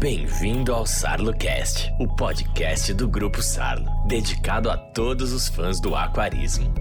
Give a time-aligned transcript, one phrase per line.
[0.00, 6.72] Bem-vindo ao SarloCast, o podcast do Grupo Sarlo, dedicado a todos os fãs do aquarismo.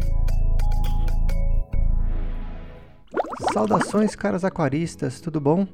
[3.51, 5.67] Saudações, caras aquaristas, tudo bom?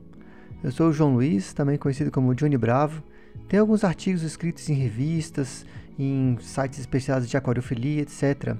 [0.63, 3.03] Eu sou o João Luiz, também conhecido como Johnny Bravo.
[3.47, 5.67] Tenho alguns artigos escritos em revistas,
[5.99, 8.55] em sites especializados de aquariofilia, etc.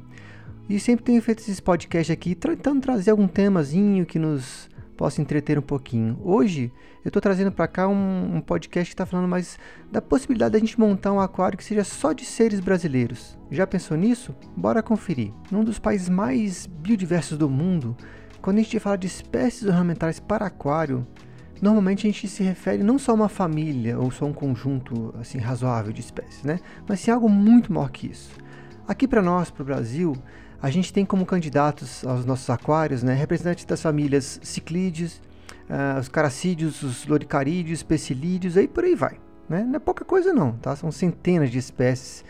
[0.69, 5.59] E sempre tenho feito esses podcasts aqui, tentando trazer algum temazinho que nos possa entreter
[5.59, 6.19] um pouquinho.
[6.23, 6.71] Hoje
[7.03, 9.59] eu estou trazendo para cá um, um, podcast que está falando mais
[9.91, 13.37] da possibilidade da gente montar um aquário que seja só de seres brasileiros.
[13.51, 14.33] Já pensou nisso?
[14.55, 15.31] Bora conferir.
[15.51, 17.95] Num dos países mais biodiversos do mundo,
[18.41, 21.05] quando a gente fala de espécies ornamentais para aquário,
[21.61, 25.37] normalmente a gente se refere não só a uma família ou só um conjunto assim
[25.37, 26.59] razoável de espécies, né?
[26.87, 28.31] Mas sim algo muito maior que isso.
[28.87, 30.15] Aqui para nós, para o Brasil,
[30.65, 35.21] a gente tem como candidatos aos nossos aquários, né, representantes das famílias ciclídeos,
[35.69, 39.19] uh, os caracídeos, os loricarídeos, pecilídeos, aí por aí vai.
[39.47, 39.63] Né?
[39.63, 40.75] Não é pouca coisa não, tá?
[40.75, 42.25] São centenas de espécies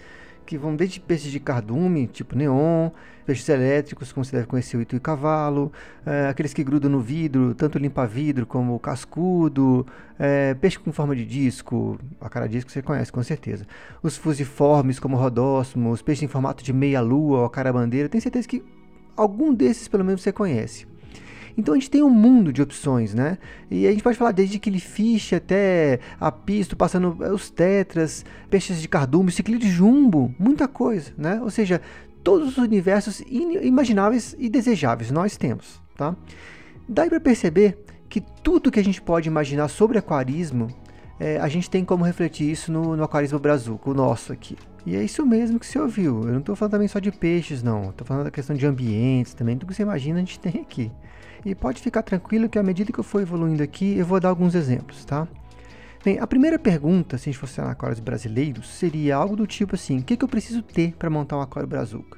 [0.45, 2.91] que vão desde peixes de cardume, tipo neon,
[3.25, 5.71] peixes elétricos, como você deve conhecer o itu e cavalo,
[6.05, 9.85] é, aqueles que grudam no vidro, tanto limpa-vidro como cascudo,
[10.19, 13.65] é, peixe com forma de disco, a cara disco você conhece com certeza,
[14.03, 18.47] os fusiformes como rodósmos, peixes em formato de meia-lua ou a cara bandeira, tenho certeza
[18.47, 18.63] que
[19.17, 20.87] algum desses pelo menos você conhece.
[21.57, 23.37] Então a gente tem um mundo de opções, né?
[23.71, 29.31] E a gente pode falar desde killifish até apisto, passando os tetras, peixes de cardume,
[29.31, 31.39] ciclide jumbo, muita coisa, né?
[31.41, 31.81] Ou seja,
[32.23, 36.15] todos os universos imagináveis e desejáveis nós temos, tá?
[36.87, 37.77] Daí para perceber
[38.09, 40.67] que tudo que a gente pode imaginar sobre aquarismo,
[41.19, 44.57] é, a gente tem como refletir isso no, no aquarismo brazuco, o nosso aqui.
[44.85, 46.21] E é isso mesmo que você ouviu.
[46.23, 47.89] Eu não estou falando também só de peixes, não.
[47.89, 49.57] Estou falando da questão de ambientes também.
[49.57, 50.91] Tudo que você imagina a gente tem aqui.
[51.45, 54.29] E pode ficar tranquilo que à medida que eu for evoluindo aqui, eu vou dar
[54.29, 55.27] alguns exemplos, tá?
[56.03, 59.75] Bem, a primeira pergunta, se a gente fosse falar aquários brasileiros, seria algo do tipo
[59.75, 62.17] assim: o que, que eu preciso ter para montar um aquário brazuca?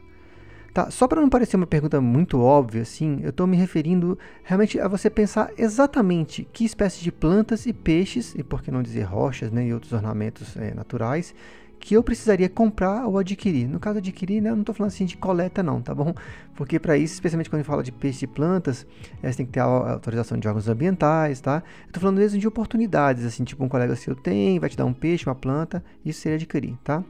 [0.73, 4.79] Tá, só para não parecer uma pergunta muito óbvia assim, eu estou me referindo realmente
[4.79, 9.01] a você pensar exatamente que espécies de plantas e peixes, e por que não dizer
[9.01, 11.33] rochas né, e outros ornamentos é, naturais,
[11.87, 13.65] que eu precisaria comprar ou adquirir.
[13.65, 16.13] No caso adquirir, né, eu não estou falando assim de coleta não, tá bom?
[16.53, 18.85] Porque para isso, especialmente quando a gente fala de peixe e plantas,
[19.23, 21.63] é, você tem que ter a autorização de órgãos ambientais, tá?
[21.83, 24.83] Eu estou falando mesmo de oportunidades, assim, tipo um colega seu tem, vai te dar
[24.83, 27.01] um peixe, uma planta, isso seria adquirir, tá?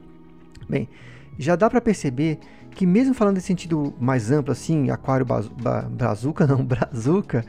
[0.68, 0.88] Bem,
[1.36, 2.38] já dá para perceber
[2.70, 5.26] que mesmo falando em sentido mais amplo, assim, aquário
[5.90, 7.44] brazuca, não, brazuca,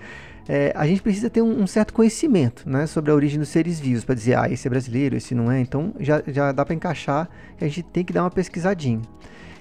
[0.48, 3.80] é, a gente precisa ter um, um, certo conhecimento né, sobre a origem dos seres
[3.80, 5.60] vivos para dizer, ah, esse é brasileiro, esse não é.
[5.60, 7.30] Então já, já dá para encaixar
[7.60, 9.02] a gente tem que dar uma pesquisadinha.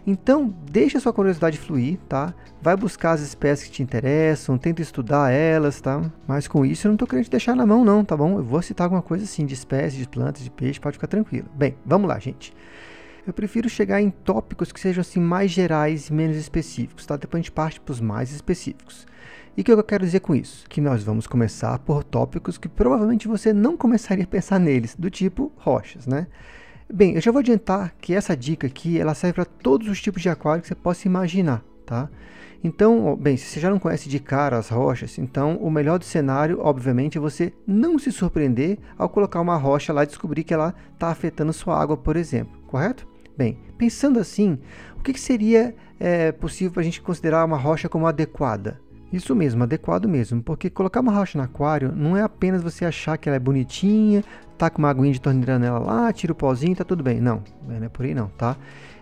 [0.07, 2.33] Então, deixa sua curiosidade fluir, tá?
[2.63, 6.01] Vai buscar as espécies que te interessam, tenta estudar elas, tá?
[6.27, 8.39] Mas com isso eu não estou querendo te deixar na mão não, tá bom?
[8.39, 11.47] Eu vou citar alguma coisa assim de espécies, de plantas, de peixe, pode ficar tranquilo.
[11.55, 12.55] Bem, vamos lá, gente.
[13.27, 17.15] Eu prefiro chegar em tópicos que sejam assim mais gerais e menos específicos, tá?
[17.15, 19.07] Depois a gente parte para os mais específicos.
[19.59, 20.65] E o que eu quero dizer com isso?
[20.69, 25.11] Que nós vamos começar por tópicos que provavelmente você não começaria a pensar neles, do
[25.11, 26.29] tipo rochas, né?
[26.89, 30.23] Bem, eu já vou adiantar que essa dica aqui ela serve para todos os tipos
[30.23, 32.09] de aquário que você possa imaginar, tá?
[32.63, 36.05] Então, bem, se você já não conhece de cara as rochas, então o melhor do
[36.05, 40.55] cenário, obviamente, é você não se surpreender ao colocar uma rocha lá e descobrir que
[40.55, 43.09] ela está afetando sua água, por exemplo, correto?
[43.37, 44.57] Bem, pensando assim,
[44.97, 48.81] o que, que seria é, possível para a gente considerar uma rocha como adequada?
[49.13, 53.17] Isso mesmo, adequado mesmo, porque colocar uma rocha no aquário não é apenas você achar
[53.17, 54.23] que ela é bonitinha,
[54.59, 57.21] tá com uma aguinha de torneira nela lá, tira o pozinho, tá tudo bem.
[57.21, 58.57] Não, não é por aí não, tá?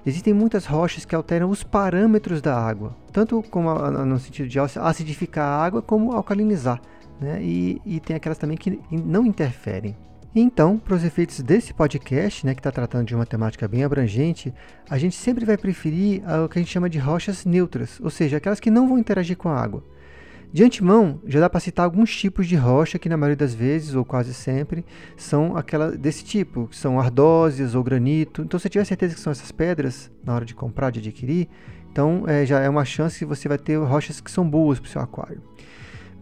[0.05, 5.45] Existem muitas rochas que alteram os parâmetros da água, tanto como no sentido de acidificar
[5.45, 6.81] a água, como alcalinizar,
[7.21, 7.43] né?
[7.43, 9.97] E, e tem aquelas também que não interferem.
[10.39, 14.53] Então, para os efeitos desse podcast, né, que está tratando de uma temática bem abrangente,
[14.89, 18.37] a gente sempre vai preferir o que a gente chama de rochas neutras, ou seja,
[18.37, 19.83] aquelas que não vão interagir com a água.
[20.57, 23.95] De antemão, já dá para citar alguns tipos de rocha que na maioria das vezes,
[23.95, 28.41] ou quase sempre, são aquela desse tipo, que são ardósias ou granito.
[28.41, 31.47] Então, se você tiver certeza que são essas pedras na hora de comprar, de adquirir,
[31.93, 34.89] então é, já é uma chance que você vai ter rochas que são boas para
[34.89, 35.43] o seu aquário.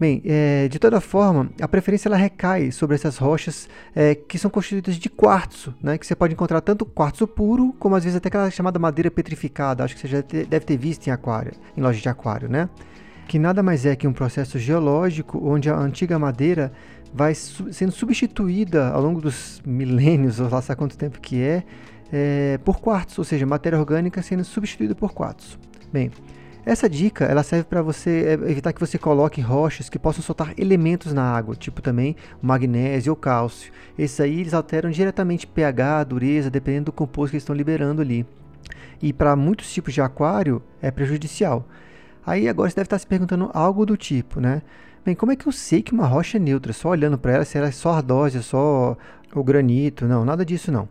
[0.00, 4.50] Bem, é, de toda forma, a preferência ela recai sobre essas rochas é, que são
[4.50, 8.26] constituídas de quartzo, né, que você pode encontrar tanto quartzo puro, como às vezes até
[8.26, 12.00] aquela chamada madeira petrificada, acho que você já deve ter visto em aquário, em loja
[12.00, 12.68] de aquário, né?
[13.26, 16.72] Que nada mais é que um processo geológico onde a antiga madeira
[17.12, 21.62] vai su sendo substituída ao longo dos milênios, ou lá sabe quanto tempo que é,
[22.12, 25.58] é, por quartzo, ou seja, matéria orgânica sendo substituída por quartzo.
[25.92, 26.10] Bem,
[26.66, 30.54] Essa dica ela serve para você é, evitar que você coloque rochas que possam soltar
[30.56, 33.70] elementos na água, tipo também magnésio ou cálcio.
[33.98, 38.26] Esses aí eles alteram diretamente pH, dureza, dependendo do composto que eles estão liberando ali.
[39.02, 41.68] E para muitos tipos de aquário é prejudicial.
[42.26, 44.62] Aí agora você deve estar se perguntando algo do tipo, né?
[45.04, 46.72] Bem, como é que eu sei que uma rocha é neutra?
[46.72, 48.96] Só olhando para ela, se ela é só ardósia, só
[49.34, 50.06] o granito?
[50.06, 50.88] Não, nada disso não.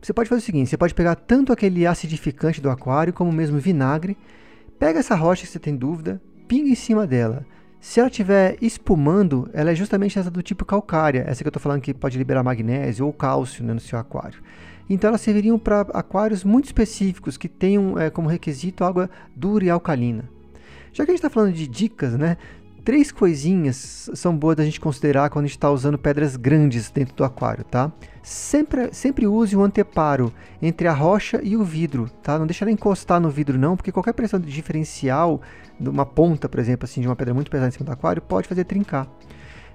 [0.00, 3.58] Você pode fazer o seguinte, você pode pegar tanto aquele acidificante do aquário como mesmo
[3.58, 4.16] vinagre,
[4.78, 7.44] pega essa rocha que você tem dúvida, pinga em cima dela.
[7.80, 11.60] Se ela estiver espumando, ela é justamente essa do tipo calcária, essa que eu estou
[11.60, 14.40] falando que pode liberar magnésio ou cálcio né, no seu aquário.
[14.88, 19.70] Então elas serviriam para aquários muito específicos que tenham é, como requisito água dura e
[19.70, 20.24] alcalina.
[20.94, 22.36] Já que a gente está falando de dicas, né?
[22.84, 27.16] Três coisinhas são boas da gente considerar quando a gente está usando pedras grandes dentro
[27.16, 27.90] do aquário, tá?
[28.22, 30.32] Sempre, sempre use o anteparo
[30.62, 32.38] entre a rocha e o vidro, tá?
[32.38, 35.42] Não deixa ela encostar no vidro não, porque qualquer pressão diferencial
[35.80, 38.22] de uma ponta, por exemplo, assim, de uma pedra muito pesada em cima do aquário,
[38.22, 39.08] pode fazer trincar.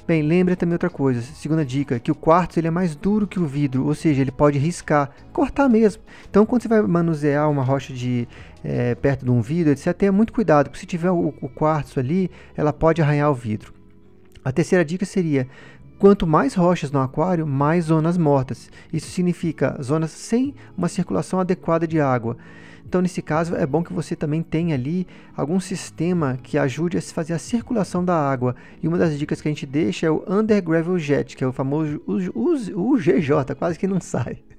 [0.10, 3.40] Bem, lembre também outra coisa, segunda dica, que o quartzo ele é mais duro que
[3.40, 6.02] o vidro, ou seja, ele pode riscar, cortar mesmo.
[6.28, 8.28] Então, quando você vai manusear uma rocha de
[8.64, 12.00] é, perto de um vidro, etc., tenha muito cuidado, porque se tiver o, o quartzo
[12.00, 13.72] ali, ela pode arranhar o vidro.
[14.44, 15.48] A terceira dica seria
[16.00, 18.72] Quanto mais rochas no aquário, mais zonas mortas.
[18.92, 22.36] Isso significa zonas sem uma circulação adequada de água.
[22.90, 25.06] Então, nesse caso, é bom que você também tenha ali
[25.38, 28.56] algum sistema que ajude a fazer a circulação da água.
[28.82, 31.48] E uma das dicas que a gente deixa é o Under Gravel Jet, que é
[31.48, 34.40] o famoso UGJ, quase que não sai.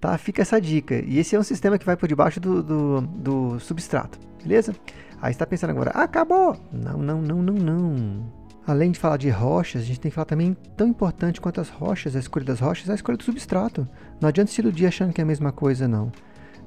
[0.00, 0.16] Tá?
[0.16, 0.94] Fica essa dica.
[0.94, 4.74] E esse é um sistema que vai por debaixo do, do, do substrato, beleza?
[5.20, 6.56] Aí está pensando agora, acabou!
[6.72, 8.32] Não, não, não, não, não.
[8.66, 11.68] Além de falar de rochas, a gente tem que falar também tão importante quanto as
[11.68, 13.86] rochas, a escolha das rochas, a escolha do substrato.
[14.20, 16.10] Não adianta se iludir achando que é a mesma coisa, não.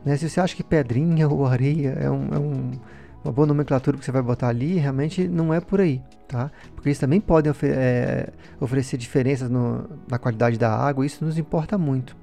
[0.05, 0.17] Né?
[0.17, 2.71] Se você acha que pedrinha ou areia é, um, é um,
[3.23, 6.51] uma boa nomenclatura que você vai botar ali, realmente não é por aí, tá?
[6.75, 11.23] Porque eles também podem ofer é, oferecer diferenças no, na qualidade da água, e isso
[11.23, 12.15] nos importa muito.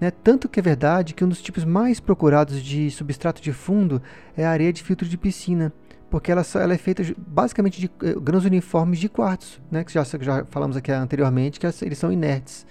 [0.00, 0.10] Né?
[0.10, 4.02] Tanto que é verdade que um dos tipos mais procurados de substrato de fundo
[4.36, 5.72] é a areia de filtro de piscina,
[6.10, 9.82] porque ela, ela é feita basicamente de eh, grãos uniformes de quartzo, né?
[9.82, 12.66] que já, já falamos aqui anteriormente, que eles são inertes.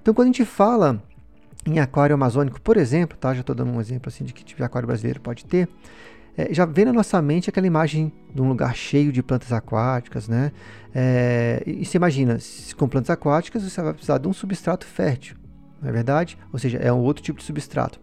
[0.00, 1.02] Então, quando a gente fala
[1.66, 3.34] em aquário amazônico, por exemplo, tá?
[3.34, 5.68] já estou dando um exemplo assim de que tipo de aquário brasileiro pode ter,
[6.36, 10.28] é, já vem na nossa mente aquela imagem de um lugar cheio de plantas aquáticas,
[10.28, 10.52] né?
[10.94, 15.36] É, e, você imagina, se, com plantas aquáticas você vai precisar de um substrato fértil,
[15.82, 16.38] não é verdade?
[16.52, 18.00] Ou seja, é um outro tipo de substrato.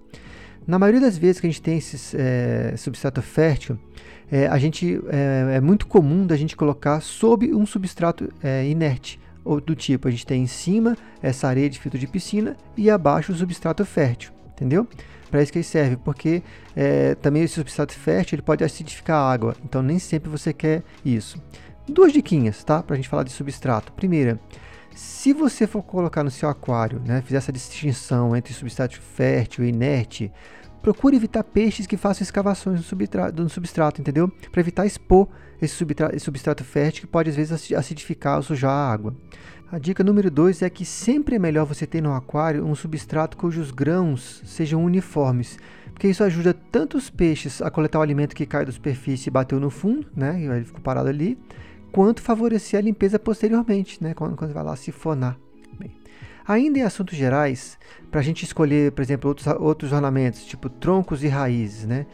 [0.65, 3.79] Na maioria das vezes que a gente tem esse é, substrato fértil,
[4.29, 9.19] é, a gente, é, é, muito comum da gente colocar sob um substrato é, inerte,
[9.47, 12.89] ou do tipo, a gente tem em cima essa areia de filtro de piscina e
[12.89, 14.87] abaixo o substrato fértil, entendeu?
[15.31, 16.43] Para isso que ele serve, porque
[16.75, 20.83] é, também esse substrato fértil ele pode acidificar a água, então nem sempre você quer
[21.03, 21.41] isso.
[21.87, 22.83] Duas diquinhas, tá?
[22.83, 23.93] Para a gente falar de substrato.
[23.93, 24.39] Primeira,
[24.93, 29.69] se você for colocar no seu aquário, né, fizer essa distinção entre substrato fértil e
[29.69, 30.31] inerte,
[30.81, 34.29] procure evitar peixes que façam escavações no substrato, no substrato entendeu?
[34.51, 35.27] Para evitar expor
[35.61, 39.15] esse substrato, esse substrato fértil que pode às vezes acidificar ou sujar a água.
[39.69, 43.35] A dica número 2 é que sempre é melhor você ter no aquário um substrato
[43.35, 45.59] cujos grãos sejam uniformes,
[45.91, 49.31] porque isso ajuda tanto os peixes a coletar o alimento que cai da superfície e
[49.31, 51.37] bateu no fundo, né, e ele ficou parado ali,
[51.91, 55.37] quanto favorecer a limpeza posteriormente, né, quando, quando vai lá sifonar.
[56.47, 57.77] Ainda em assuntos gerais,
[58.09, 62.05] para a gente escolher, por exemplo, outros, outros ornamentos, tipo troncos e raízes, né,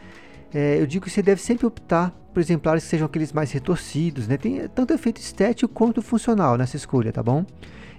[0.52, 4.26] é, eu digo que você deve sempre optar por exemplares que sejam aqueles mais retorcidos,
[4.26, 4.36] né?
[4.36, 7.46] Tem tanto efeito estético quanto funcional nessa escolha, tá bom?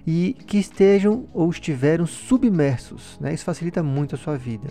[0.06, 3.32] E que estejam ou estiveram submersos, né?
[3.32, 4.68] Isso facilita muito a sua vida.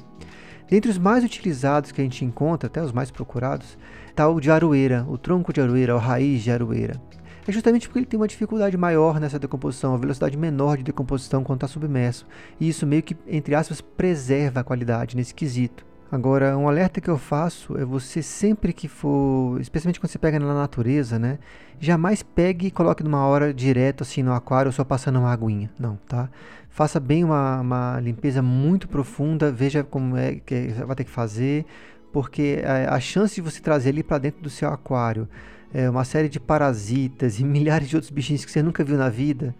[0.70, 4.52] Dentre os mais utilizados que a gente encontra, até os mais procurados, está o de
[4.52, 7.02] aroeira, o tronco de aroeira, a raiz de aroeira.
[7.48, 11.44] É justamente porque ele tem uma dificuldade maior nessa decomposição, uma velocidade menor de decomposição
[11.44, 12.26] quando está submerso.
[12.60, 15.86] E isso meio que, entre aspas, preserva a qualidade nesse quesito.
[16.12, 20.40] Agora, um alerta que eu faço é você sempre que for, especialmente quando você pega
[20.40, 21.38] na natureza, né?
[21.80, 25.70] Jamais pegue e coloque numa hora direto assim no aquário só passando uma aguinha.
[25.80, 26.30] Não, tá?
[26.70, 31.66] Faça bem uma, uma limpeza muito profunda, veja como é que vai ter que fazer,
[32.12, 35.28] porque a, a chance de você trazer ali para dentro do seu aquário
[35.76, 39.10] é, uma série de parasitas e milhares de outros bichinhos que você nunca viu na
[39.10, 39.54] vida,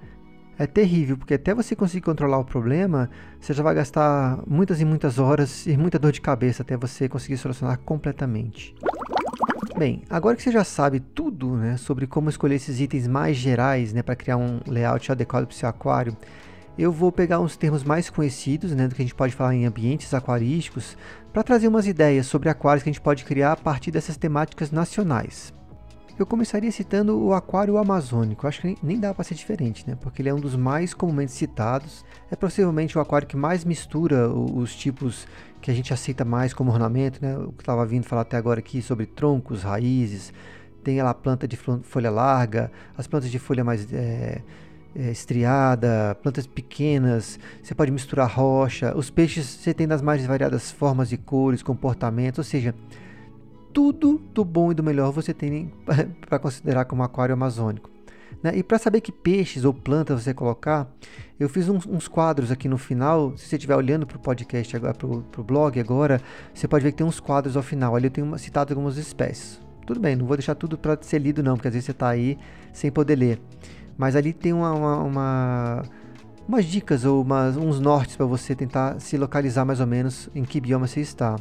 [0.58, 4.86] é terrível, porque até você conseguir controlar o problema, você já vai gastar muitas e
[4.86, 8.74] muitas horas e muita dor de cabeça até você conseguir solucionar completamente.
[9.78, 13.92] Bem, agora que você já sabe tudo né, sobre como escolher esses itens mais gerais
[13.92, 16.16] né, para criar um layout adequado para o seu aquário,
[16.78, 19.66] eu vou pegar uns termos mais conhecidos, né, do que a gente pode falar em
[19.66, 20.98] ambientes aquarísticos,
[21.34, 24.72] para trazer umas ideias sobre aquários que a gente pode criar a partir dessas temáticas
[24.72, 25.54] nacionais.
[26.18, 29.98] Eu começaria citando o aquário amazônico, acho que nem dá para ser diferente, né?
[30.00, 32.06] Porque ele é um dos mais comumente citados.
[32.32, 35.28] É possivelmente o aquário que mais mistura os tipos
[35.62, 37.38] que a gente aceita mais como ornamento, né?
[37.38, 40.32] O que estava vindo falar até agora aqui sobre troncos, raízes,
[40.86, 44.42] tem lá a planta de folha larga, as plantas de folha mais é,
[44.96, 50.72] é, estriada, plantas pequenas, você pode misturar rocha, os peixes você tem das mais variadas
[50.72, 52.74] formas e cores, comportamentos, ou seja,
[53.76, 55.70] tudo do bom e do melhor você tem
[56.26, 57.92] para considerar como aquário amazônico.
[58.42, 58.54] Né?
[58.56, 60.90] E para saber que peixes ou plantas você colocar,
[61.38, 63.36] eu fiz uns, uns quadros aqui no final.
[63.36, 66.22] Se você estiver olhando para o podcast agora, para o blog agora,
[66.54, 67.98] você pode ver que tem uns quadros ao final.
[67.98, 69.60] Ali eu tenho citado algumas espécies.
[69.86, 72.08] Tudo bem, não vou deixar tudo para ser lido não, porque às vezes você está
[72.08, 72.40] aí
[72.72, 73.42] sem poder ler.
[73.98, 75.84] Mas ali tem uma, uma, uma
[76.48, 80.46] umas dicas ou umas, uns nortes para você tentar se localizar mais ou menos em
[80.46, 81.36] que bioma você está.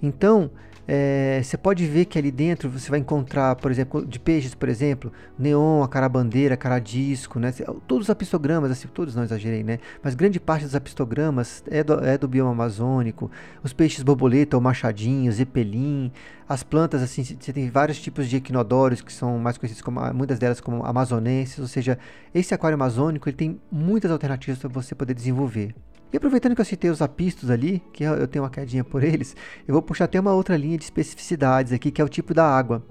[0.00, 0.48] Então,
[0.90, 4.70] é, você pode ver que ali dentro você vai encontrar, por exemplo, de peixes, por
[4.70, 7.52] exemplo, neon, a carabandeira, caradisco, né?
[7.86, 9.80] Todos os apistogramas, assim, todos não exagerei, né?
[10.02, 13.30] Mas grande parte dos apistogramas é do, é do bioma amazônico.
[13.62, 16.10] Os peixes borboleta ou machadinho, zeppelin,
[16.48, 20.38] as plantas, assim, você tem vários tipos de equinodórios que são mais conhecidos como, muitas
[20.38, 21.98] delas como amazonenses, ou seja,
[22.34, 25.74] esse aquário amazônico ele tem muitas alternativas para você poder desenvolver.
[26.12, 29.36] E aproveitando que eu citei os apistos ali, que eu tenho uma quedinha por eles,
[29.66, 32.44] eu vou puxar até uma outra linha de especificidades aqui, que é o tipo da
[32.44, 32.82] água.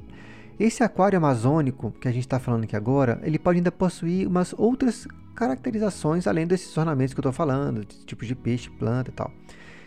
[0.60, 4.54] Esse aquário amazônico que a gente está falando aqui agora, ele pode ainda possuir umas
[4.58, 9.32] outras caracterizações além desses ornamentos que eu estou falando, tipos de peixe, planta e tal,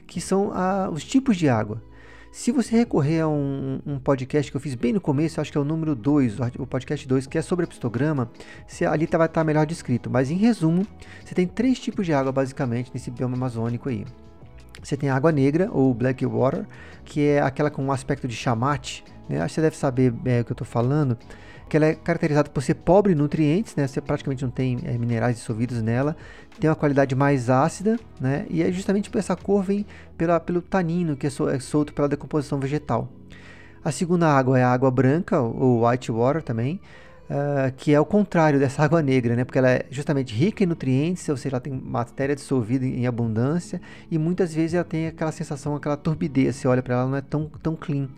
[0.07, 1.83] que são ah, os tipos de água.
[2.33, 5.59] Se você recorrer a um, um, podcast que eu fiz bem no começo, acho que
[5.59, 8.31] é o número 2, o podcast 2, que é sobre pistograma,
[8.69, 10.09] se, ali tá, vai estar tá melhor descrito.
[10.09, 10.87] Mas em resumo,
[11.25, 14.07] você tem três tipos de água basicamente nesse bioma amazônico aí.
[14.81, 16.67] Você tem a água negra, ou black water,
[17.05, 19.05] que é aquela com um aspecto de chamate.
[19.31, 19.41] Né?
[19.41, 21.17] Acho que você deve saber é, o que eu estou falando
[21.71, 23.87] que ela é caracterizada por ser pobre em nutrientes, né?
[23.87, 26.17] Você praticamente não tem é, minerais dissolvidos nela,
[26.59, 28.45] tem uma qualidade mais ácida, né?
[28.51, 29.87] E é justamente por essa cor vem
[30.19, 33.09] pela, pelo tanino que é, é solto pela decomposição vegetal.
[33.85, 36.81] A segunda água é a água branca, ou white water também,
[37.31, 39.45] uh, que é o contrário dessa água negra, né?
[39.45, 43.07] Porque ela é justamente rica em nutrientes, ou seja, ela tem matéria dissolvida em, em
[43.07, 46.57] abundância e muitas vezes ela tem aquela sensação, aquela turbidez.
[46.57, 48.09] Você olha para ela, não é tão, tão clean.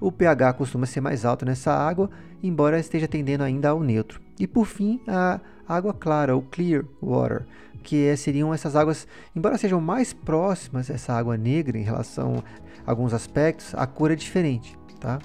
[0.00, 2.10] O pH costuma ser mais alto nessa água,
[2.42, 4.20] embora esteja tendendo ainda ao neutro.
[4.38, 7.46] E por fim, a água clara, o clear water,
[7.82, 12.42] que é, seriam essas águas, embora sejam mais próximas essa água negra em relação
[12.86, 15.18] a alguns aspectos, a cor é diferente, tá?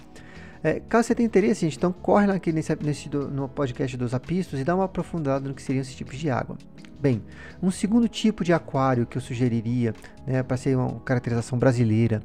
[0.63, 4.13] É, caso você tenha interesse, gente, então corre lá aqui nesse, nesse no podcast dos
[4.13, 6.55] apistos e dá uma aprofundada no que seriam esses tipos de água.
[6.99, 7.23] Bem,
[7.63, 9.91] um segundo tipo de aquário que eu sugeriria,
[10.25, 12.21] né, para ser uma caracterização brasileira,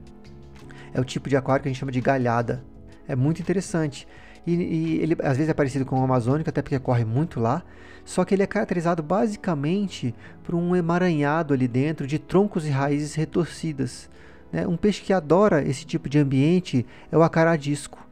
[0.96, 2.64] é o tipo de aquário que a gente chama de galhada.
[3.06, 4.08] É muito interessante.
[4.46, 7.62] E, e, ele às vezes é parecido com o amazônico, até porque corre muito lá.
[8.02, 13.14] Só que ele é caracterizado basicamente por um emaranhado ali dentro de troncos e raízes
[13.14, 14.08] retorcidas.
[14.50, 14.66] Né?
[14.66, 18.06] Um peixe que adora esse tipo de ambiente é o acaradisco.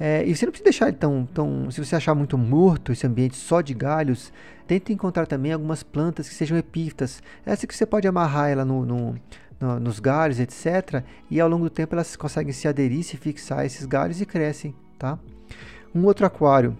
[0.00, 1.70] É, e você não precisa deixar ele tão, tão.
[1.70, 4.32] Se você achar muito morto esse ambiente só de galhos,
[4.66, 7.22] tente encontrar também algumas plantas que sejam epífitas.
[7.46, 9.14] Essa que você pode amarrar ela no, no,
[9.62, 11.04] no, nos galhos, etc.
[11.30, 14.26] E ao longo do tempo elas conseguem se aderir, se fixar a esses galhos e
[14.26, 15.18] crescem, tá?
[15.94, 16.76] Um outro aquário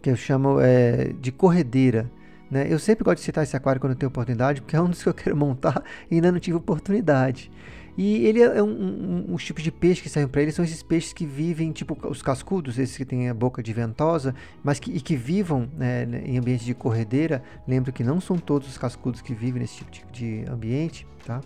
[0.00, 2.10] que eu chamo é, de corredeira.
[2.48, 2.66] Né?
[2.70, 5.02] Eu sempre gosto de citar esse aquário quando eu tenho oportunidade, porque é um dos
[5.02, 7.50] que eu quero montar e ainda não tive oportunidade.
[7.96, 10.82] E ele é um, um, um tipo de peixe que servem para ele, são esses
[10.82, 14.90] peixes que vivem, tipo os cascudos, esses que têm a boca de ventosa, mas que,
[14.92, 17.42] e que vivam né, em ambiente de corredeira.
[17.66, 21.40] Lembro que não são todos os cascudos que vivem nesse tipo de, de ambiente, tá?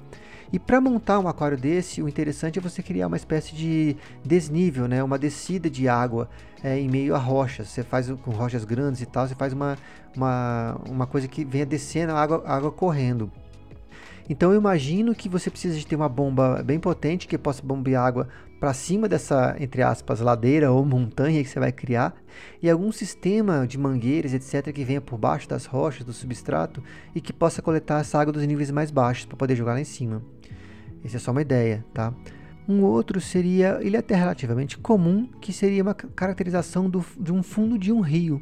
[0.53, 4.89] E para montar um aquário desse, o interessante é você criar uma espécie de desnível,
[4.89, 5.03] né?
[5.03, 6.29] uma descida de água
[6.63, 7.69] é, em meio a rochas.
[7.69, 9.79] Você faz com rochas grandes e tal, você faz uma,
[10.17, 13.31] uma, uma coisa que venha descendo a água, a água correndo.
[14.31, 18.07] Então eu imagino que você precisa de ter uma bomba bem potente que possa bombear
[18.07, 18.29] água
[18.61, 22.15] para cima dessa, entre aspas, ladeira ou montanha que você vai criar,
[22.63, 26.81] e algum sistema de mangueiras, etc., que venha por baixo das rochas, do substrato,
[27.13, 29.85] e que possa coletar essa água dos níveis mais baixos para poder jogar lá em
[29.85, 30.23] cima.
[31.05, 32.15] Essa é só uma ideia, tá?
[32.69, 37.43] Um outro seria, ele é até relativamente comum, que seria uma caracterização do, de um
[37.43, 38.41] fundo de um rio.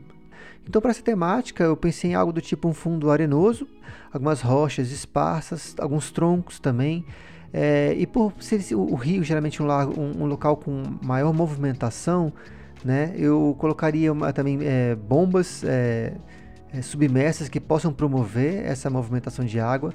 [0.69, 3.67] Então, para essa temática, eu pensei em algo do tipo um fundo arenoso,
[4.13, 7.07] algumas rochas esparsas, alguns troncos também.
[7.51, 12.31] É, e por ser o, rio geralmente um, um, um, local com maior movimentação,
[12.85, 16.13] né, eu colocaria uma, também é, bombas é,
[16.71, 19.95] é, submersas que possam promover essa movimentação de água.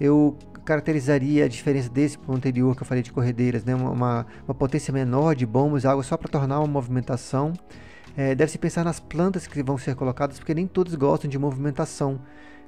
[0.00, 3.74] Eu caracterizaria a diferença desse para o anterior que eu falei de corredeiras, né?
[3.74, 7.52] uma, uma potência menor de bombas água só para tornar uma movimentação.
[8.16, 12.20] É, Deve-se pensar nas plantas que vão ser colocadas, porque nem todos gostam de movimentação.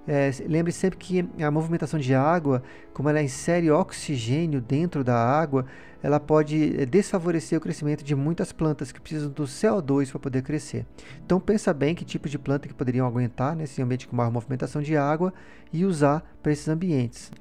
[0.09, 2.63] É, lembre sempre que a movimentação de água,
[2.95, 5.67] como ela insere oxigênio dentro da água,
[6.01, 10.43] ela pode é, desfavorecer o crescimento de muitas plantas que precisam do CO2 para poder
[10.43, 10.87] crescer.
[11.25, 14.81] Então pensa bem que tipo de planta que poderiam aguentar nesse ambiente com maior movimentação
[14.81, 15.35] de água
[15.73, 17.33] e usar para esses ambientes.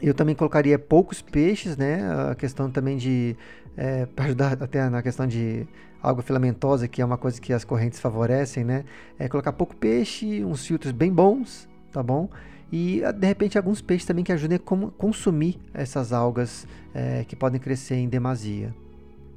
[0.00, 2.00] Eu também colocaria poucos peixes, né?
[2.30, 3.36] A questão também de
[3.76, 5.66] é, para ajudar até na questão de
[6.02, 8.84] água filamentosa, que é uma coisa que as correntes favorecem, né?
[9.18, 12.28] É colocar pouco peixe, uns filtros bem bons, tá bom?
[12.72, 17.60] E de repente alguns peixes também que ajudem a consumir essas algas é, que podem
[17.60, 18.72] crescer em demasia.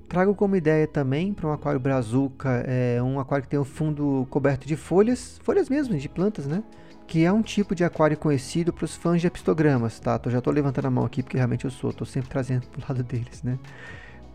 [0.08, 4.28] Trago como ideia também para um aquário brazuca, é, um aquário que tem o fundo
[4.30, 6.64] coberto de folhas, folhas mesmo, de plantas, né?
[7.08, 10.20] Que é um tipo de aquário conhecido para os fãs de epistogramas, tá?
[10.20, 12.80] Tô, já estou levantando a mão aqui porque realmente eu sou, estou sempre trazendo para
[12.80, 13.58] o lado deles, né?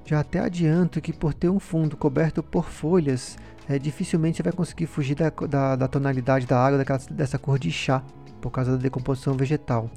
[0.09, 3.37] Já até adianto que por ter um fundo coberto por folhas,
[3.69, 7.59] é, dificilmente você vai conseguir fugir da, da, da tonalidade da água daquela, dessa cor
[7.59, 8.03] de chá,
[8.41, 9.91] por causa da decomposição vegetal.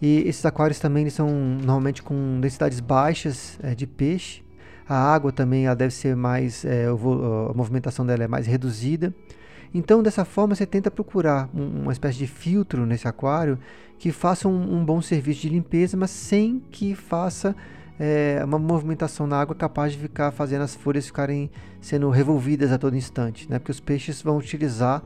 [0.00, 4.42] E esses aquários também são normalmente com densidades baixas é, de peixe.
[4.88, 9.14] A água também ela deve ser mais, é, a movimentação dela é mais reduzida.
[9.74, 13.58] Então, dessa forma, você tenta procurar um, uma espécie de filtro nesse aquário
[13.98, 17.54] que faça um, um bom serviço de limpeza, mas sem que faça
[18.04, 21.48] é, uma movimentação na água capaz de ficar fazendo as folhas ficarem
[21.80, 23.60] sendo revolvidas a todo instante, né?
[23.60, 25.04] Porque os peixes vão utilizar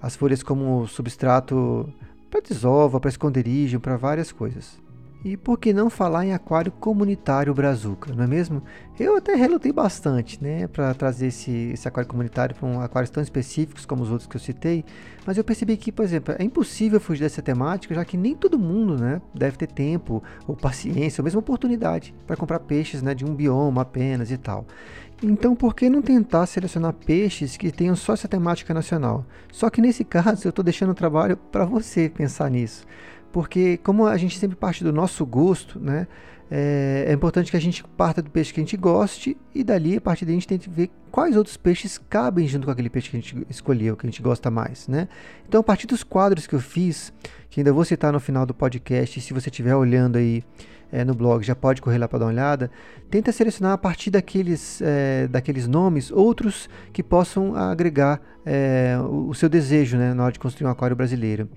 [0.00, 1.92] as folhas como substrato
[2.30, 4.78] para desova, para esconderijo, para várias coisas.
[5.24, 8.62] E por que não falar em aquário comunitário brazuca, não é mesmo?
[8.98, 13.20] Eu até relutei bastante, né, para trazer esse, esse aquário comunitário para um aquários tão
[13.20, 14.84] específicos como os outros que eu citei,
[15.26, 18.58] mas eu percebi que, por exemplo, é impossível fugir dessa temática, já que nem todo
[18.58, 23.24] mundo, né, deve ter tempo ou paciência ou mesmo oportunidade para comprar peixes, né, de
[23.24, 24.66] um bioma apenas e tal.
[25.20, 29.26] Então, por que não tentar selecionar peixes que tenham só essa temática nacional?
[29.50, 32.86] Só que nesse caso, eu estou deixando o trabalho para você pensar nisso
[33.32, 36.06] porque como a gente sempre parte do nosso gosto, né,
[36.50, 39.96] é, é, importante que a gente parta do peixe que a gente goste e dali,
[39.96, 43.10] a partir daí, a gente tente ver quais outros peixes cabem junto com aquele peixe
[43.10, 45.08] que a gente escolheu, que a gente gosta mais, né?
[45.46, 47.12] Então, a partir dos quadros que eu fiz,
[47.50, 50.42] que ainda vou citar no final do podcast, se você estiver olhando aí
[50.92, 52.70] é, no blog, já pode correr lá para dar uma olhada,
[53.10, 59.34] tenta selecionar a partir daqueles, é, daqueles nomes outros que possam agregar é, o, o,
[59.34, 61.48] seu desejo né, na hora de construir um aquário brasileiro.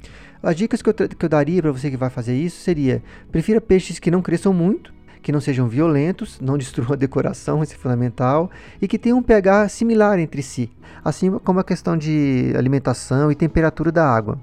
[0.44, 3.62] As dicas que eu, que eu daria para você que vai fazer isso seria: prefira
[3.62, 7.78] peixes que não cresçam muito, que não sejam violentos, não destruam a decoração, isso é
[7.78, 8.50] fundamental,
[8.82, 10.70] e que tenham um pH similar entre si,
[11.04, 14.38] assim como a questão de alimentação e temperatura da água.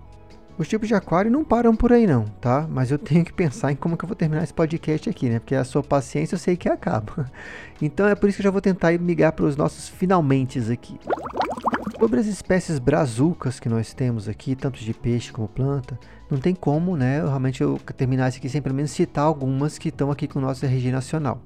[0.59, 2.67] Os tipos de aquário não param por aí não, tá?
[2.69, 5.39] Mas eu tenho que pensar em como que eu vou terminar esse podcast aqui, né?
[5.39, 7.31] Porque a sua paciência eu sei que acaba.
[7.81, 10.99] Então é por isso que eu já vou tentar migrar para os nossos finalmente aqui.
[11.97, 15.97] Sobre as espécies brazucas que nós temos aqui, tanto de peixe como planta,
[16.29, 19.91] não tem como, né, realmente eu terminar isso aqui sem pelo menos citar algumas que
[19.91, 21.41] estão aqui com o nosso RG nacional.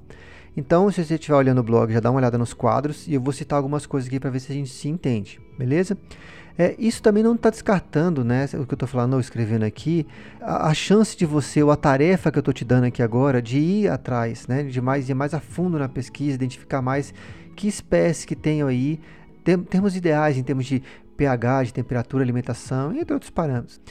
[0.57, 3.21] Então, se você estiver olhando o blog, já dá uma olhada nos quadros e eu
[3.21, 5.97] vou citar algumas coisas aqui para ver se a gente se entende, beleza?
[6.57, 10.05] É, isso também não está descartando, né, o que eu estou falando ou escrevendo aqui,
[10.39, 13.41] a, a, chance de você, ou a tarefa que eu estou te dando aqui agora,
[13.41, 17.11] de ir atrás, né, de mais ir mais a fundo na pesquisa, identificar mais
[17.55, 18.99] que espécies que tenham aí,
[19.43, 20.83] tem, termos ideais em termos de
[21.17, 23.81] pH, de temperatura, alimentação, entre outros parâmetros.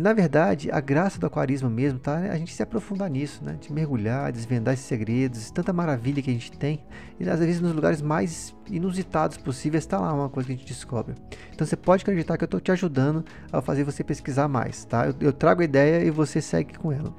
[0.00, 3.56] Na verdade, a graça do aquarismo mesmo tá a gente se aprofundar nisso, né?
[3.60, 6.84] De mergulhar, desvendar esses segredos, tanta maravilha que a gente tem.
[7.18, 10.66] E às vezes nos lugares mais inusitados possíveis está lá uma coisa que a gente
[10.66, 11.16] descobre.
[11.52, 15.06] Então você pode acreditar que eu estou te ajudando a fazer você pesquisar mais, tá?
[15.06, 17.12] Eu, eu trago a ideia e você segue com ela.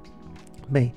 [0.69, 0.93] Bem,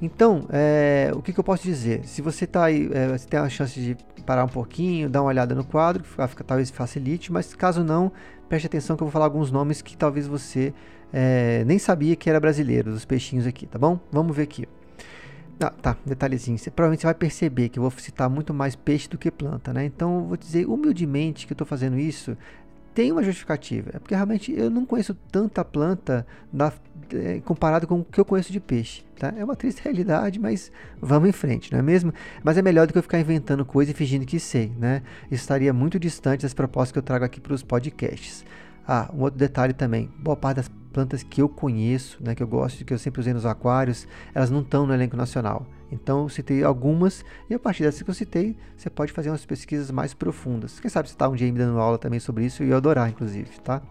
[0.00, 2.06] então, é, o que, que, eu posso dizer?
[2.06, 5.28] Se você tá aí, é, você tem a chance de parar um pouquinho, dar uma
[5.28, 8.10] olhada no quadro, que talvez facilite, mas caso não,
[8.48, 10.72] preste atenção que eu vou falar alguns nomes que talvez você
[11.12, 13.98] é, nem sabia que era brasileiro, dos peixinhos aqui, tá bom?
[14.12, 14.68] Vamos ver aqui.
[15.62, 16.56] Ah, tá, detalhezinho.
[16.56, 19.84] Você, provavelmente vai perceber que eu vou citar muito mais peixe do que planta, né?
[19.84, 22.36] Então, eu vou dizer humildemente que eu estou fazendo isso
[22.94, 23.90] tem uma justificativa.
[23.94, 26.72] É porque realmente eu não conheço tanta planta na,
[27.12, 29.04] é, comparado com o que eu conheço de peixe.
[29.18, 29.32] Tá?
[29.36, 32.12] É uma triste realidade, mas vamos em frente, não é mesmo?
[32.42, 35.02] Mas é melhor do que eu ficar inventando coisa e fingindo que sei, né?
[35.30, 38.44] Estaria muito distante das propostas que eu trago aqui para os podcasts.
[38.86, 40.10] Ah, um outro detalhe também.
[40.18, 43.32] Boa parte das plantas que eu conheço, né, que eu gosto, que eu sempre usei
[43.32, 45.66] nos aquários, elas não estão no elenco nacional.
[45.90, 49.44] Então eu citei algumas e a partir dessas que eu citei, você pode fazer umas
[49.44, 50.78] pesquisas mais profundas.
[50.78, 53.08] Quem sabe você está um dia me dando aula também sobre isso e eu adorar,
[53.08, 53.82] inclusive, tá?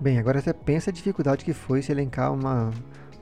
[0.00, 2.70] Bem, agora você pensa a dificuldade que foi se elencar uma,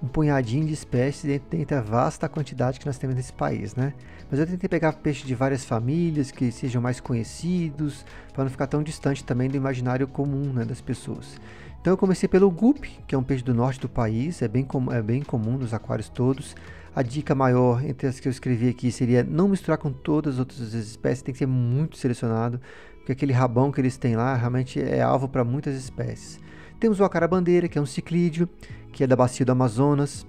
[0.03, 3.95] um punhadinho de espécies dentro, da vasta quantidade que nós temos nesse país, né?
[4.31, 8.67] Mas eu tentei pegar peixes de várias famílias que sejam mais conhecidos, para não ficar
[8.67, 11.39] tão distante também do imaginário comum né, das pessoas.
[11.87, 14.65] Então eu comecei pelo guppy, que é um peixe do norte do país, é bem,
[14.65, 16.57] com, é bem comum nos aquários todos.
[16.93, 20.41] A dica maior entre as que eu escrevi aqui seria não misturar com todas as
[20.41, 22.61] outras espécies, tem que ser muito selecionado,
[22.97, 26.41] porque aquele rabão que eles têm lá realmente é alvo para muitas espécies.
[26.81, 28.49] Temos o acarabandeira, que é um ciclídeo,
[28.93, 30.27] que é da bacia do Amazonas.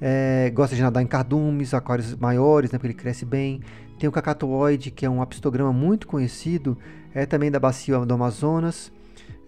[0.00, 3.60] É, gosta de nadar em cardumes, aquários maiores, né, porque ele cresce bem.
[3.98, 6.78] Tem o cacatoide, que é um apistograma muito conhecido,
[7.12, 8.92] é também da bacia do Amazonas.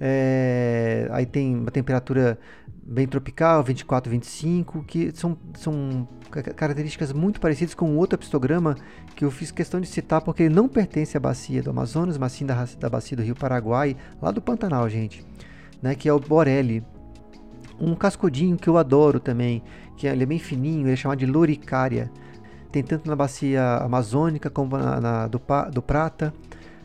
[0.00, 2.38] É, aí tem uma temperatura
[2.86, 8.76] bem tropical, 24, 25, que são, são características muito parecidas com outro apistograma
[9.16, 12.32] que eu fiz questão de citar porque ele não pertence à bacia do Amazonas, mas
[12.32, 15.24] sim da, da bacia do Rio Paraguai, lá do Pantanal, gente,
[15.80, 16.84] né, que é o Borelli.
[17.80, 19.62] Um cascudinho que eu adoro também,
[19.96, 22.10] que é, ele é bem fininho, ele é chamado de Loricária.
[22.70, 25.40] Tem tanto na bacia amazônica como na, na do,
[25.72, 26.34] do Prata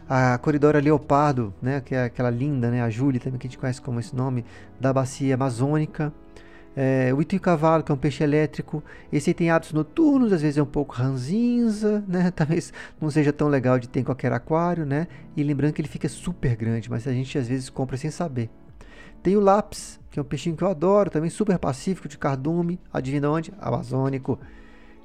[0.10, 3.60] a Corridora Leopardo, né, que é aquela linda, né, a Júlia também que a gente
[3.60, 4.44] conhece como esse nome,
[4.80, 6.12] da bacia amazônica.
[6.76, 8.84] É, o Itu Cavalo, que é um peixe elétrico.
[9.14, 12.32] Esse tem hábitos noturnos, às vezes é um pouco ranzinza, né?
[12.32, 15.08] Talvez não seja tão legal de ter em qualquer aquário, né?
[15.36, 18.50] E lembrando que ele fica super grande, mas a gente às vezes compra sem saber.
[19.22, 22.80] Tem o Lápis, que é um peixinho que eu adoro, também super pacífico, de cardume.
[22.92, 23.54] Adivinha onde?
[23.60, 24.40] Amazônico.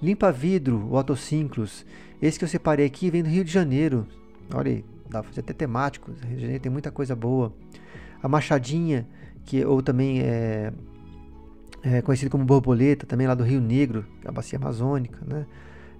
[0.00, 1.84] Limpa vidro, o Otocinclus.
[2.22, 4.06] Esse que eu separei aqui vem do Rio de Janeiro.
[4.52, 6.12] Olha aí, dá pra fazer até temático.
[6.60, 7.52] Tem muita coisa boa.
[8.22, 9.06] A Machadinha,
[9.44, 10.72] que ou também é,
[11.82, 15.46] é conhecido como borboleta, também lá do Rio Negro, a bacia amazônica, né?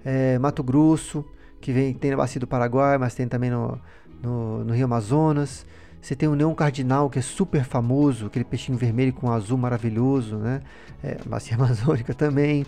[0.03, 1.25] É, Mato Grosso,
[1.61, 3.79] que vem, tem na bacia do Paraguai, mas tem também no,
[4.21, 5.65] no, no Rio Amazonas.
[6.01, 10.37] Você tem o neon cardinal, que é super famoso, aquele peixinho vermelho com azul maravilhoso,
[10.37, 10.61] né?
[11.03, 12.65] É, bacia amazônica também.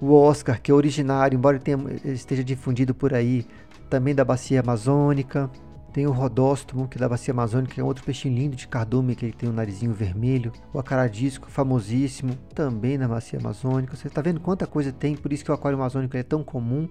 [0.00, 3.46] O Oscar, que é originário, embora tenha, esteja difundido por aí,
[3.88, 5.50] também da bacia amazônica.
[5.96, 9.16] Tem o rodóstomo, que é da bacia amazônica, que é outro peixinho lindo de cardume,
[9.16, 10.52] que tem um narizinho vermelho.
[10.70, 13.96] O acaradisco, famosíssimo, também na bacia amazônica.
[13.96, 16.86] Você está vendo quanta coisa tem, por isso que o aquário amazônico é tão comum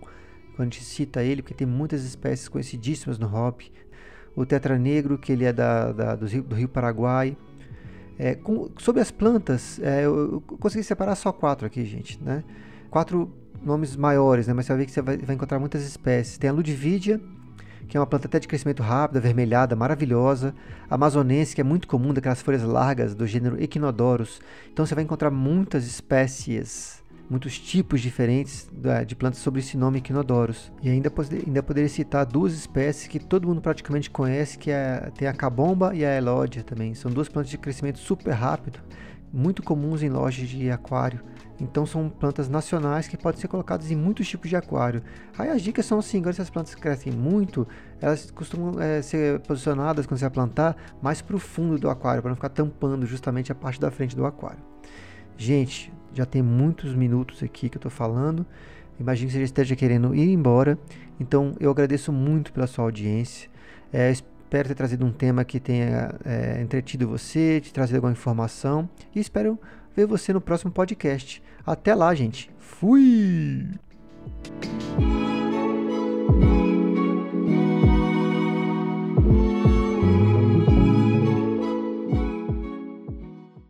[0.55, 3.71] quando a gente cita ele, porque tem muitas espécies conhecidíssimas no hobby.
[4.35, 7.37] O tetra negro, que ele é da, da do, rio, do, rio, Paraguai.
[8.17, 12.43] É, com, sobre as plantas, é, eu, eu, consegui separar só quatro aqui, gente, né?
[12.89, 13.31] Quatro
[13.63, 14.53] nomes maiores, né?
[14.55, 16.39] Mas você vai ver que você vai, vai encontrar muitas espécies.
[16.39, 17.21] Tem a Ludvigia,
[17.87, 20.53] que é uma planta até de crescimento rápido, avermelhada, maravilhosa.
[20.89, 24.39] Amazonense, que é muito comum, daquelas folhas largas do gênero Echinodorus.
[24.71, 28.69] Então você vai encontrar muitas espécies, muitos tipos diferentes
[29.07, 30.71] de plantas sobre esse nome Echinodorus.
[30.81, 31.11] E ainda,
[31.45, 35.95] ainda poderia citar duas espécies que todo mundo praticamente conhece, que é, tem a cabomba
[35.95, 36.93] e a elódia também.
[36.93, 38.79] São duas plantas de crescimento super rápido,
[39.35, 41.19] muito comuns em lojas de aquário.
[41.59, 45.01] Então são plantas nacionais que podem ser colocadas em muitos tipos de aquário.
[45.37, 47.67] Aí as dicas são assim, agora essas plantas crescem muito,
[48.01, 52.29] elas costumam é, ser posicionadas quando você plantar mais para o fundo do aquário, para
[52.29, 54.59] não ficar tampando justamente a parte da frente do aquário.
[55.37, 58.45] Gente, já tem muitos minutos aqui que eu estou falando.
[58.99, 60.77] Imagino que você já esteja querendo ir embora.
[61.19, 63.49] Então eu agradeço muito pela sua audiência.
[63.91, 64.13] É,
[64.55, 68.89] espero ter trazido um tema que tenha é, entretido você, te trazido alguma informação.
[69.13, 69.59] E espero
[69.93, 71.43] ver você no próximo podcast.
[71.65, 72.49] Até lá, gente.
[72.57, 73.67] Fui!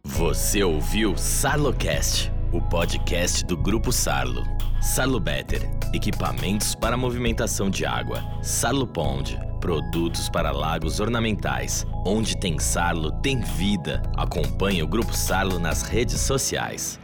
[0.04, 4.44] Você ouviu Sarlocast, o podcast do Grupo Sarlo.
[4.82, 8.24] Sarlo Better, equipamentos para movimentação de água.
[8.42, 11.86] Sarlo Pond, produtos para lagos ornamentais.
[12.06, 14.02] Onde tem Sarlo, tem vida.
[14.16, 16.98] Acompanhe o Grupo Sarlo nas redes sociais.